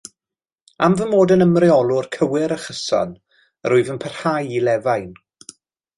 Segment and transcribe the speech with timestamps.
[0.85, 3.11] Am fy mod yn Ymreolwr cywir a chyson,
[3.71, 5.09] yr wyf yn parhau i lefain.